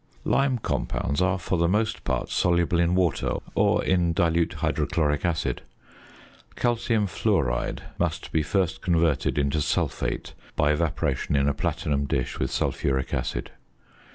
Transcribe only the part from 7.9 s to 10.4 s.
must be first converted into sulphate